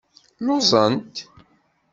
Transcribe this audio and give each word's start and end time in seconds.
Lluẓent. 0.45 1.15